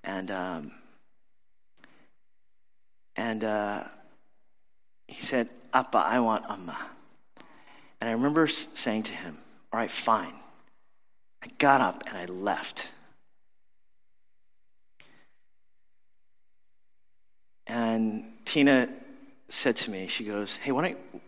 [0.04, 0.72] And, um,
[3.16, 3.84] and, uh,
[5.08, 6.78] he said, Appa, I want Amma.
[8.00, 9.38] And I remember saying to him,
[9.72, 10.34] All right, fine.
[11.42, 12.92] I got up and I left.
[17.68, 18.90] And Tina
[19.50, 21.22] said to me, she goes, Hey, why don't, you,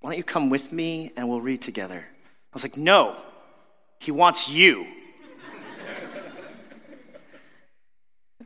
[0.00, 2.06] why don't you come with me and we'll read together?
[2.06, 3.16] I was like, No,
[4.00, 4.86] he wants you.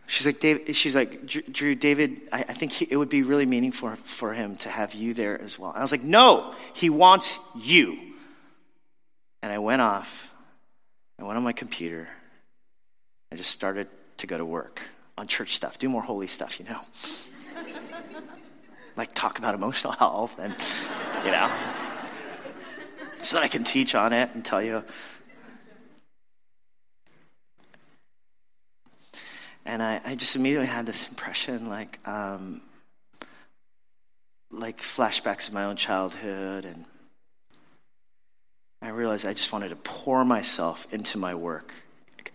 [0.06, 3.90] She's like, she's like, Drew, David, I, I think he, it would be really meaningful
[3.90, 5.70] for, for him to have you there as well.
[5.70, 7.96] And I was like, no, he wants you.
[9.40, 10.34] And I went off,
[11.16, 12.08] I went on my computer,
[13.30, 14.80] I just started to go to work
[15.16, 16.80] on church stuff, do more holy stuff, you know.
[18.96, 20.54] like talk about emotional health and,
[21.24, 21.50] you know,
[23.18, 24.82] so that I can teach on it and tell you.
[29.64, 32.62] And I, I just immediately had this impression like, um,
[34.50, 36.84] like flashbacks of my own childhood and
[38.82, 41.72] I realized I just wanted to pour myself into my work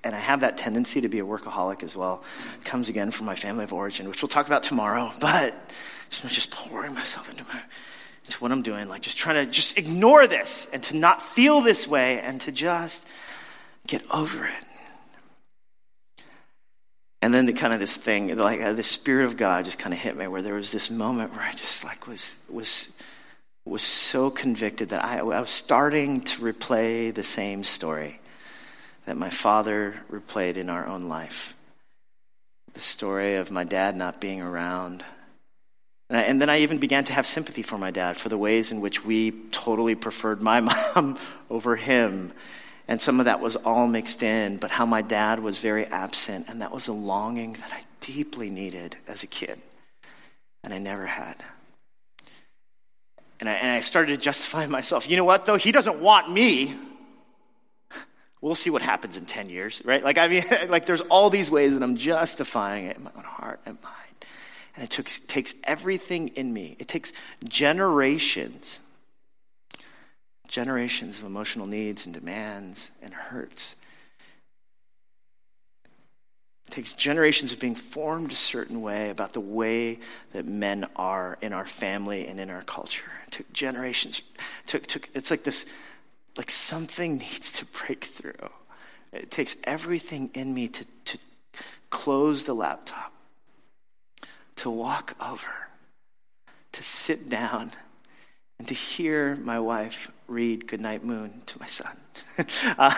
[0.05, 2.23] and I have that tendency to be a workaholic as well.
[2.53, 5.11] It comes again from my family of origin, which we'll talk about tomorrow.
[5.19, 5.53] But
[6.09, 7.59] just pouring myself into my
[8.25, 11.61] into what I'm doing, like just trying to just ignore this and to not feel
[11.61, 13.07] this way and to just
[13.85, 14.63] get over it.
[17.21, 19.93] And then the kind of this thing, like uh, the Spirit of God just kind
[19.93, 22.95] of hit me where there was this moment where I just like was was
[23.65, 28.19] was so convicted that I, I was starting to replay the same story
[29.05, 31.55] that my father replayed in our own life.
[32.73, 35.03] The story of my dad not being around.
[36.09, 38.37] And, I, and, then I even began to have sympathy for my dad for the
[38.37, 40.59] ways in which we totally preferred my
[40.95, 41.17] mom
[41.49, 42.33] over him.
[42.87, 46.49] And some of that was all mixed in, but how my dad was very absent.
[46.49, 49.59] And that was a longing that I deeply needed as a kid.
[50.63, 51.37] And I never had.
[53.39, 55.09] And I, and I started to justify myself.
[55.09, 55.57] You know what, though?
[55.57, 56.75] He doesn't want me
[58.41, 60.04] we'll see what happens in 10 years, right?
[60.04, 63.24] Like, I mean, like there's all these ways that I'm justifying it in my own
[63.24, 63.93] heart and mind.
[64.76, 64.91] And it
[65.28, 66.76] takes everything in me.
[66.80, 67.13] It takes
[67.45, 68.82] generations,
[70.48, 73.78] generations of emotional needs and demands and hurts.
[76.67, 80.00] It takes generations of being formed a certain way about the way
[80.34, 83.10] that men are in our family and in our culture.
[83.28, 84.21] It took generations.
[84.65, 85.65] Took, took, it's like this
[86.38, 88.50] like something needs to break through.
[89.12, 91.17] It takes everything in me to, to
[91.89, 93.13] close the laptop,
[94.58, 95.69] to walk over,
[96.74, 97.71] to sit down,
[98.60, 101.95] and to hear my wife read Goodnight Moon to my son.
[102.78, 102.93] uh,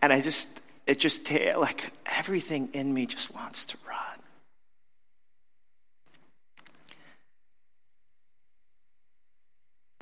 [0.00, 3.98] and I just, it just, like everything in me just wants to run.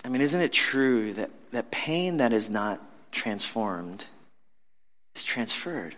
[0.05, 2.80] I mean, isn't it true that, that pain that is not
[3.12, 4.04] transformed
[5.14, 5.96] is transferred?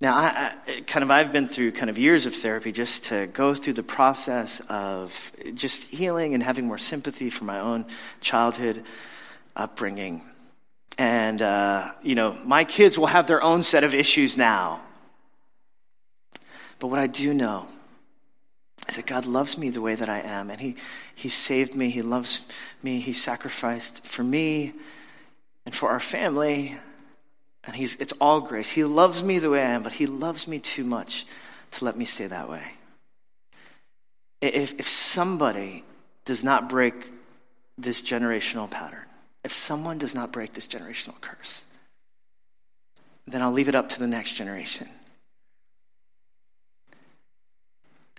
[0.00, 3.26] Now, I, I, kind of, I've been through kind of years of therapy just to
[3.26, 7.84] go through the process of just healing and having more sympathy for my own
[8.20, 8.84] childhood
[9.56, 10.22] upbringing.
[10.98, 14.82] And, uh, you know, my kids will have their own set of issues now.
[16.78, 17.66] But what I do know
[18.88, 20.50] is that God loves me the way that I am.
[20.50, 20.76] And He,
[21.14, 21.90] he saved me.
[21.90, 22.44] He loves
[22.82, 23.00] me.
[23.00, 24.72] He sacrificed for me
[25.66, 26.76] and for our family.
[27.64, 28.70] And he's, it's all grace.
[28.70, 31.26] He loves me the way I am, but He loves me too much
[31.72, 32.72] to let me stay that way.
[34.40, 35.84] If, if somebody
[36.24, 37.12] does not break
[37.76, 39.04] this generational pattern,
[39.44, 41.64] if someone does not break this generational curse,
[43.26, 44.88] then I'll leave it up to the next generation.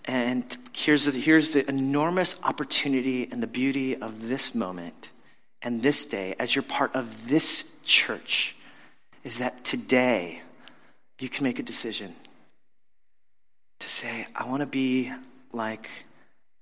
[0.09, 5.11] And here's the, here's the enormous opportunity and the beauty of this moment
[5.61, 8.55] and this day as you're part of this church
[9.23, 10.41] is that today
[11.19, 12.15] you can make a decision
[13.77, 15.13] to say, I want to be
[15.53, 16.05] like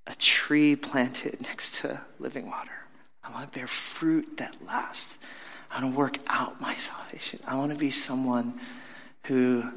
[0.08, 2.84] a tree planted next to living water.
[3.24, 5.20] I want to bear fruit that lasts.
[5.72, 7.40] I want to work out my salvation.
[7.48, 8.60] I want to be someone
[9.24, 9.72] who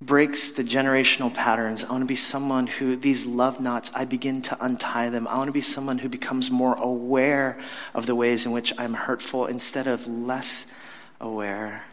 [0.00, 1.84] breaks the generational patterns.
[1.84, 5.26] I want to be someone who, these love knots, I begin to untie them.
[5.26, 7.58] I want to be someone who becomes more aware
[7.94, 10.72] of the ways in which I'm hurtful instead of less
[11.20, 11.84] aware.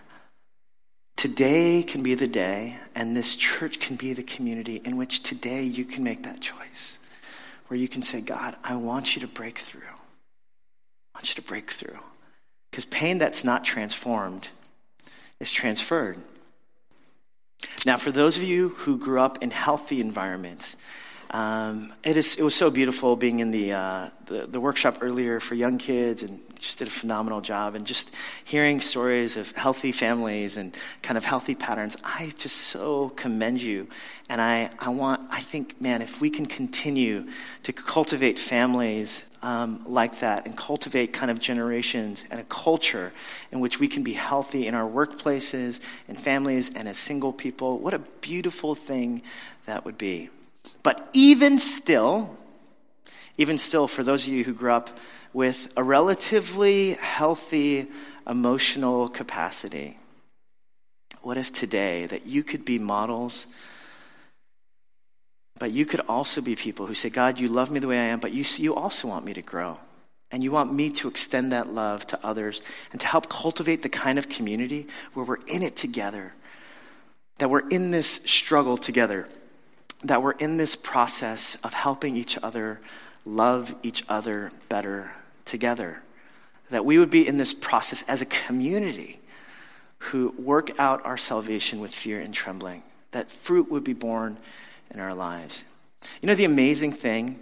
[1.17, 5.63] Today can be the day, and this church can be the community in which today
[5.63, 6.99] you can make that choice.
[7.67, 9.81] Where you can say, God, I want you to break through.
[9.81, 11.97] I want you to break through.
[12.69, 14.49] Because pain that's not transformed
[15.39, 16.19] is transferred.
[17.85, 20.75] Now, for those of you who grew up in healthy environments,
[21.29, 25.39] um, it, is, it was so beautiful being in the, uh, the, the, workshop earlier
[25.39, 27.75] for young kids and just did a phenomenal job.
[27.75, 28.13] And just
[28.43, 33.87] hearing stories of healthy families and kind of healthy patterns, I just so commend you.
[34.29, 37.27] And I, I want, I think, man, if we can continue
[37.63, 43.13] to cultivate families um, like that and cultivate kind of generations and a culture
[43.51, 47.77] in which we can be healthy in our workplaces and families and as single people,
[47.77, 49.21] what a beautiful thing
[49.65, 50.29] that would be.
[50.81, 52.35] But even still,
[53.37, 54.89] even still, for those of you who grew up
[55.35, 57.87] with a relatively healthy
[58.25, 59.99] emotional capacity,
[61.23, 63.45] what if today that you could be models?
[65.59, 68.05] But you could also be people who say, God, you love me the way I
[68.05, 69.77] am, but you, you also want me to grow.
[70.31, 72.61] And you want me to extend that love to others
[72.93, 76.33] and to help cultivate the kind of community where we're in it together,
[77.39, 79.27] that we're in this struggle together,
[80.01, 82.79] that we're in this process of helping each other
[83.25, 85.11] love each other better
[85.45, 86.01] together.
[86.69, 89.19] That we would be in this process as a community
[89.99, 92.83] who work out our salvation with fear and trembling.
[93.11, 94.37] That fruit would be borne
[94.91, 95.65] in our lives.
[96.21, 97.39] You know, the amazing thing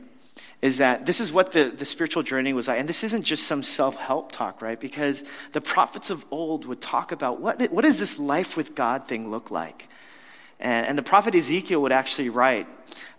[0.61, 2.79] is that this is what the, the spiritual journey was like.
[2.79, 4.79] And this isn't just some self help talk, right?
[4.79, 9.07] Because the prophets of old would talk about what, what does this life with God
[9.07, 9.89] thing look like?
[10.59, 12.67] And, and the prophet Ezekiel would actually write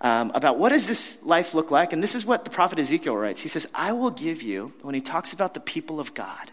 [0.00, 1.92] um, about what does this life look like?
[1.92, 3.40] And this is what the prophet Ezekiel writes.
[3.40, 6.50] He says, I will give you, when he talks about the people of God,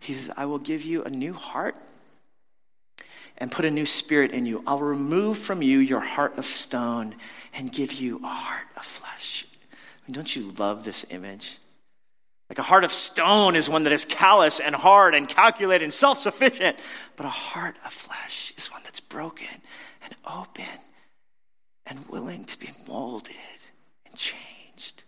[0.00, 1.76] he says, I will give you a new heart
[3.36, 4.62] and put a new spirit in you.
[4.66, 7.14] I'll remove from you your heart of stone
[7.54, 9.46] and give you a heart of flesh.
[9.72, 9.76] I
[10.06, 11.58] mean, don't you love this image?
[12.48, 15.92] Like a heart of stone is one that is callous and hard and calculated and
[15.92, 16.78] self sufficient,
[17.16, 19.60] but a heart of flesh is one that's broken
[20.32, 20.64] open
[21.86, 23.34] and willing to be molded
[24.06, 25.04] and changed.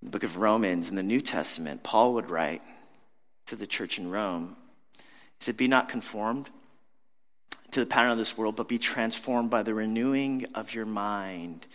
[0.00, 2.62] In the book of Romans in the New Testament, Paul would write
[3.46, 4.56] to the church in Rome.
[4.96, 5.02] He
[5.40, 6.48] said, Be not conformed
[7.72, 11.66] to the pattern of this world, but be transformed by the renewing of your mind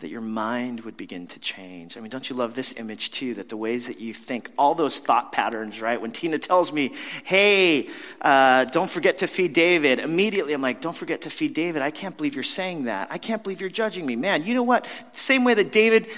[0.00, 1.96] that your mind would begin to change.
[1.96, 3.34] I mean, don't you love this image too?
[3.34, 6.00] That the ways that you think, all those thought patterns, right?
[6.00, 6.92] When Tina tells me,
[7.24, 7.88] hey,
[8.20, 11.80] uh, don't forget to feed David, immediately I'm like, don't forget to feed David.
[11.80, 13.08] I can't believe you're saying that.
[13.12, 14.16] I can't believe you're judging me.
[14.16, 14.86] Man, you know what?
[15.12, 16.08] Same way that David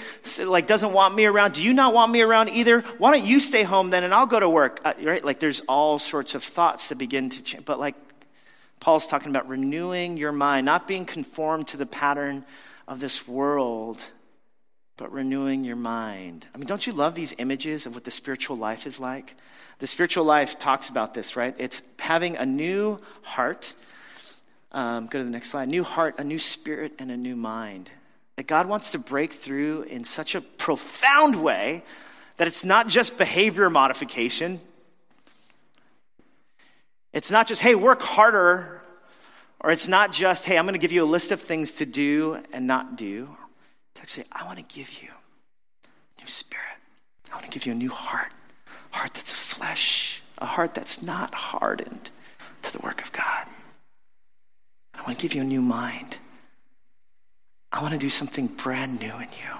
[0.43, 1.53] like doesn't want me around.
[1.53, 2.81] Do you not want me around either?
[2.97, 4.81] Why don't you stay home then and I'll go to work?
[4.83, 5.23] Uh, right?
[5.23, 7.63] Like there's all sorts of thoughts that begin to change.
[7.63, 7.95] But like
[8.79, 12.43] Paul's talking about renewing your mind, not being conformed to the pattern
[12.87, 14.11] of this world,
[14.95, 16.47] but renewing your mind.
[16.53, 19.35] I mean, don't you love these images of what the spiritual life is like?
[19.79, 21.55] The spiritual life talks about this, right?
[21.59, 23.75] It's having a new heart.
[24.71, 25.69] Um, go to the next slide.
[25.69, 27.91] New heart, a new spirit, and a new mind.
[28.37, 31.83] That God wants to break through in such a profound way
[32.37, 34.59] that it's not just behavior modification.
[37.13, 38.76] It's not just, hey, work harder
[39.59, 41.85] or it's not just, hey, I'm going to give you a list of things to
[41.85, 43.35] do and not do.
[43.91, 46.77] It's actually, I want to give you a new spirit.
[47.31, 48.33] I want to give you a new heart,
[48.93, 52.11] a heart that's of flesh, a heart that's not hardened
[52.61, 53.47] to the work of God.
[54.95, 56.17] I want to give you a new mind,
[57.71, 59.53] I want to do something brand new in you.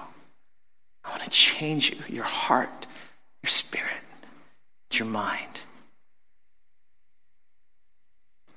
[1.04, 2.86] I want to change you, your heart,
[3.42, 4.02] your spirit,
[4.92, 5.62] your mind.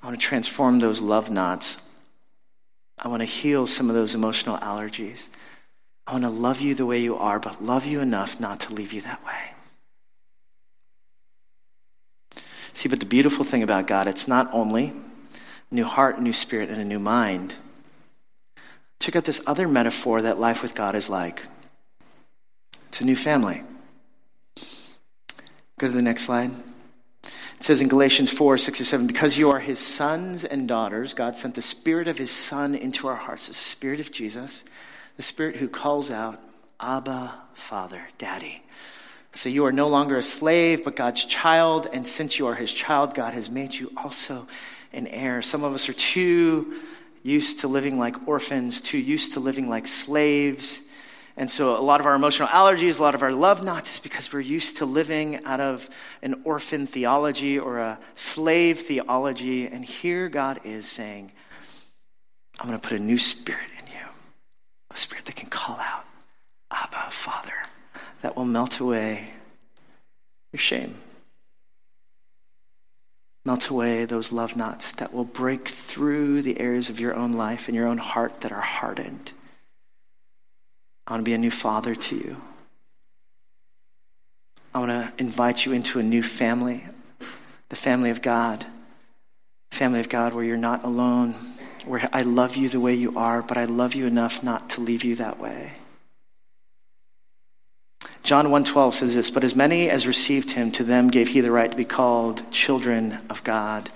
[0.02, 1.88] I want to transform those love knots.
[2.98, 5.28] I want to heal some of those emotional allergies.
[6.06, 8.74] I want to love you the way you are, but love you enough not to
[8.74, 9.54] leave you that way.
[12.72, 14.92] See, but the beautiful thing about God, it's not only
[15.70, 17.56] a new heart, a new spirit, and a new mind.
[18.98, 21.46] Check out this other metaphor that life with God is like
[22.88, 23.62] it's a new family.
[25.78, 26.50] Go to the next slide.
[27.62, 31.14] It says in Galatians 4 6 or 7, because you are his sons and daughters,
[31.14, 34.64] God sent the spirit of his son into our hearts, the spirit of Jesus,
[35.16, 36.40] the spirit who calls out,
[36.80, 38.64] Abba, Father, Daddy.
[39.30, 41.86] So you are no longer a slave, but God's child.
[41.92, 44.48] And since you are his child, God has made you also
[44.92, 45.40] an heir.
[45.40, 46.80] Some of us are too
[47.22, 50.82] used to living like orphans, too used to living like slaves.
[51.36, 54.00] And so a lot of our emotional allergies, a lot of our love knots is
[54.00, 55.88] because we're used to living out of
[56.22, 59.66] an orphan theology or a slave theology.
[59.66, 61.32] And here God is saying,
[62.60, 64.06] I'm going to put a new spirit in you,
[64.90, 66.04] a spirit that can call out,
[66.70, 67.54] Abba, Father
[68.22, 69.28] that will melt away
[70.52, 70.94] your shame.
[73.44, 77.68] Melt away those love knots that will break through the areas of your own life
[77.68, 79.32] and your own heart that are hardened.
[81.06, 82.36] I want to be a new father to you.
[84.74, 86.84] I want to invite you into a new family,
[87.68, 88.64] the family of God.
[89.70, 91.34] Family of God where you're not alone,
[91.86, 94.80] where I love you the way you are, but I love you enough not to
[94.80, 95.72] leave you that way.
[98.22, 101.50] John 1:12 says this, but as many as received him to them gave he the
[101.50, 103.90] right to be called children of God.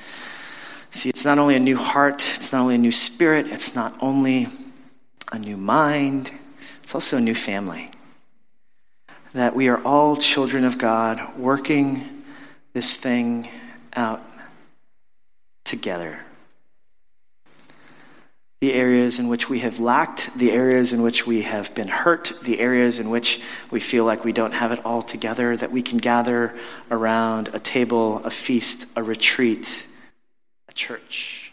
[0.90, 3.94] See, it's not only a new heart, it's not only a new spirit, it's not
[4.00, 4.48] only
[5.30, 6.32] a new mind,
[6.86, 7.90] it's also a new family.
[9.32, 12.22] That we are all children of God working
[12.74, 13.48] this thing
[13.96, 14.22] out
[15.64, 16.20] together
[18.60, 22.32] the areas in which we have lacked, the areas in which we have been hurt,
[22.42, 23.40] the areas in which
[23.72, 26.54] we feel like we don't have it all together, that we can gather
[26.88, 29.88] around a table, a feast, a retreat,
[30.68, 31.52] a church.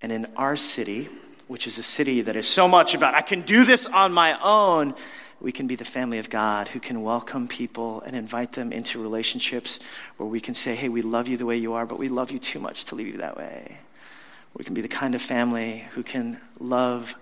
[0.00, 1.08] And in our city,
[1.52, 4.38] which is a city that is so much about, I can do this on my
[4.42, 4.94] own,
[5.38, 8.98] we can be the family of God who can welcome people and invite them into
[9.02, 9.78] relationships
[10.16, 12.30] where we can say, hey, we love you the way you are, but we love
[12.30, 13.76] you too much to leave you that way.
[14.56, 17.16] We can be the kind of family who can love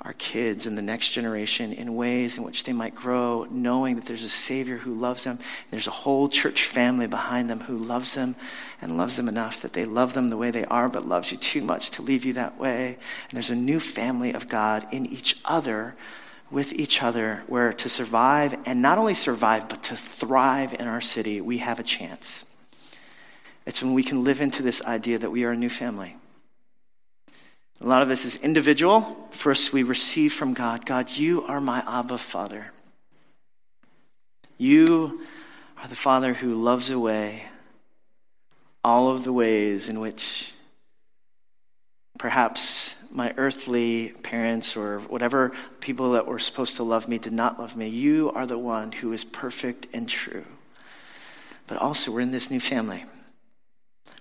[0.00, 4.06] our kids and the next generation in ways in which they might grow, knowing that
[4.06, 5.38] there's a Savior who loves them.
[5.70, 8.34] There's a whole church family behind them who loves them
[8.82, 11.38] and loves them enough that they love them the way they are, but loves you
[11.38, 12.98] too much to leave you that way.
[13.28, 15.94] And there's a new family of God in each other,
[16.50, 21.00] with each other, where to survive, and not only survive, but to thrive in our
[21.00, 22.44] city, we have a chance.
[23.64, 26.16] It's when we can live into this idea that we are a new family
[27.80, 29.00] a lot of this is individual.
[29.30, 32.72] First, we receive from God God, you are my Abba Father.
[34.56, 35.20] You
[35.82, 37.44] are the Father who loves away
[38.84, 40.52] all of the ways in which
[42.18, 47.58] perhaps my earthly parents or whatever people that were supposed to love me did not
[47.58, 47.88] love me.
[47.88, 50.44] You are the one who is perfect and true.
[51.66, 53.04] But also, we're in this new family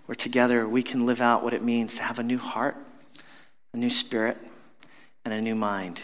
[0.06, 2.78] where together we can live out what it means to have a new heart
[3.74, 4.38] a new spirit,
[5.26, 6.02] and a new mind.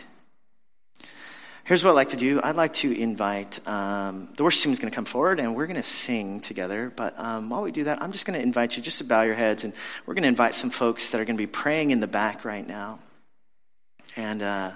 [1.65, 2.41] Here's what I'd like to do.
[2.43, 5.67] I'd like to invite um, the worship team is going to come forward and we're
[5.67, 6.91] going to sing together.
[6.95, 9.21] But um, while we do that, I'm just going to invite you just to bow
[9.21, 9.73] your heads and
[10.07, 12.43] we're going to invite some folks that are going to be praying in the back
[12.43, 12.97] right now.
[14.15, 14.71] And uh,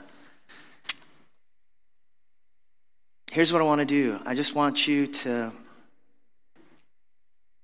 [3.31, 5.51] here's what I want to do I just want you to.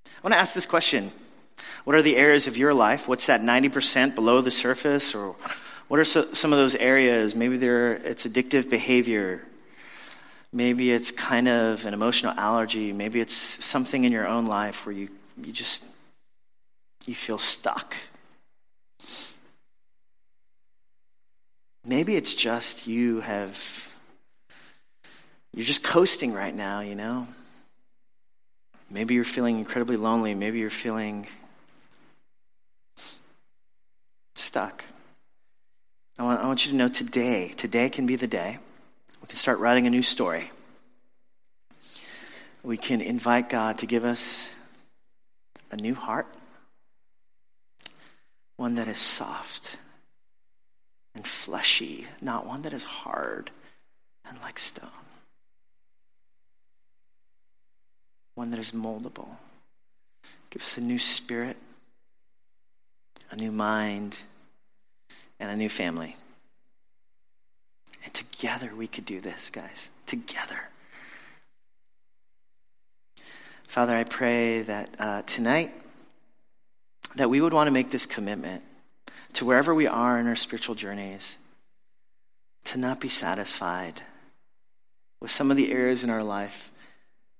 [0.07, 1.11] I want to ask this question
[1.83, 3.07] what are the areas of your life?
[3.07, 5.15] What's that 90% below the surface?
[5.15, 5.35] Or
[5.87, 7.35] what are so, some of those areas?
[7.35, 9.43] Maybe it's addictive behavior.
[10.51, 12.91] Maybe it's kind of an emotional allergy.
[12.91, 15.09] Maybe it's something in your own life where you,
[15.43, 15.83] you just
[17.05, 17.95] you feel stuck.
[21.85, 23.89] Maybe it's just you have
[25.53, 27.27] you're just coasting right now, you know?
[28.91, 30.35] Maybe you're feeling incredibly lonely.
[30.35, 31.27] Maybe you're feeling
[34.39, 34.85] stuck.
[36.17, 38.57] I want, I want you to know today, today can be the day.
[39.21, 40.51] We can start writing a new story.
[42.63, 44.55] We can invite God to give us
[45.71, 46.27] a new heart,
[48.57, 49.77] one that is soft
[51.15, 53.51] and fleshy, not one that is hard
[54.27, 54.89] and like stone.
[58.35, 59.29] One that is moldable.
[60.49, 61.57] Give us a new spirit,
[63.31, 64.19] a new mind,
[65.39, 66.15] and a new family.
[68.03, 69.91] And together we could do this, guys.
[70.05, 70.69] Together.
[73.63, 75.71] Father, I pray that uh, tonight
[77.15, 78.63] that we would want to make this commitment
[79.33, 81.37] to wherever we are in our spiritual journeys
[82.65, 84.01] to not be satisfied
[85.19, 86.71] with some of the areas in our life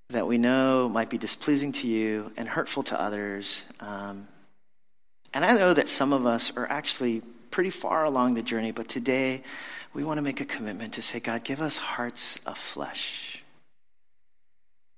[0.09, 3.65] that we know might be displeasing to you and hurtful to others.
[3.79, 4.27] Um,
[5.34, 7.21] and I know that some of us are actually
[7.51, 9.43] pretty far along the journey, but today
[9.93, 13.43] we want to make a commitment to say, God, give us hearts of flesh.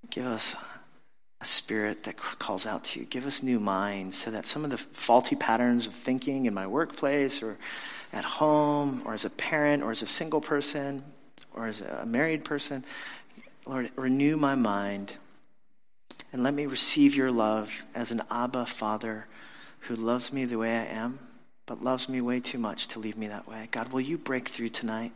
[0.09, 0.55] Give us
[1.39, 3.05] a spirit that calls out to you.
[3.05, 6.67] Give us new minds so that some of the faulty patterns of thinking in my
[6.67, 7.57] workplace or
[8.13, 11.03] at home or as a parent or as a single person
[11.53, 12.85] or as a married person,
[13.65, 15.17] Lord, renew my mind
[16.31, 19.27] and let me receive your love as an Abba Father
[19.81, 21.19] who loves me the way I am,
[21.65, 23.67] but loves me way too much to leave me that way.
[23.71, 25.11] God, will you break through tonight?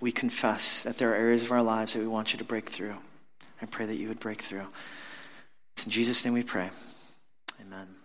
[0.00, 2.68] we confess that there are areas of our lives that we want you to break
[2.68, 2.94] through.
[3.60, 4.66] I pray that you would break through.
[5.76, 6.70] It's in Jesus' name we pray.
[7.60, 7.97] Amen.